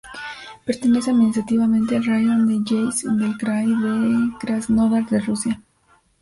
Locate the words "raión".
2.03-2.47